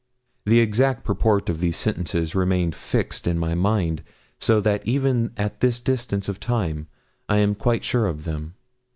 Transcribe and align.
The 0.47 0.59
exact 0.61 1.03
purport 1.05 1.47
of 1.47 1.59
these 1.59 1.77
sentences 1.77 2.33
remained 2.33 2.73
fixed 2.73 3.27
in 3.27 3.37
my 3.37 3.53
mind, 3.53 4.01
so 4.39 4.59
that 4.59 4.83
even 4.87 5.31
at 5.37 5.59
this 5.59 5.79
distance 5.79 6.27
of 6.27 6.39
time 6.39 6.87
I 7.29 7.37
am 7.37 7.53
quite 7.53 7.83
sure 7.83 8.07
of 8.07 8.23
them. 8.23 8.55